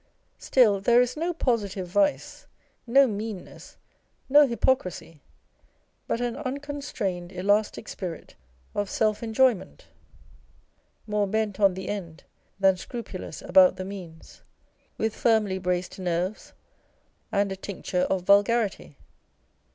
[0.39, 2.47] Still there is no positive vice,
[2.87, 3.77] no meanness,
[4.29, 5.21] no hypocrisy,
[6.07, 8.33] but an uncon strained elastic spirit
[8.73, 9.85] of self enjoyment,
[11.05, 12.23] more bent on the end
[12.59, 14.41] than scrupulous about the means;
[14.97, 16.53] with firmly braced nerves,
[17.31, 18.97] and a tincture of vulgarity.